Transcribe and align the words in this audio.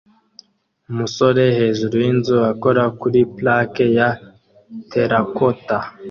Umusore 0.91 1.43
hejuru 1.59 1.95
yinzu 2.03 2.35
akora 2.51 2.83
kuri 2.99 3.19
plaque 3.35 3.85
ya 3.97 4.09
terracotta 4.91 5.77